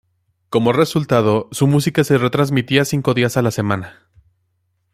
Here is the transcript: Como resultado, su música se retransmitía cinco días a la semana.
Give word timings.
Como 0.49 0.73
resultado, 0.73 1.47
su 1.51 1.67
música 1.67 2.03
se 2.03 2.17
retransmitía 2.17 2.85
cinco 2.85 3.13
días 3.13 3.37
a 3.37 3.43
la 3.43 3.51
semana. 3.51 4.09